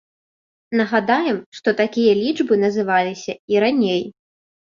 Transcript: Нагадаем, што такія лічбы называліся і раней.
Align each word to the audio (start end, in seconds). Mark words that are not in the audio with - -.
Нагадаем, 0.79 1.37
што 1.57 1.69
такія 1.81 2.13
лічбы 2.23 2.53
называліся 2.65 3.37
і 3.55 3.63
раней. 3.67 4.03